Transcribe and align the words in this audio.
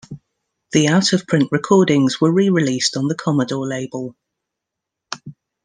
The 0.71 0.87
out-of-print 0.87 1.49
recordings 1.51 2.19
were 2.19 2.33
re-released 2.33 2.97
on 2.97 3.07
the 3.07 3.13
Commodore 3.13 3.67
label. 3.67 4.15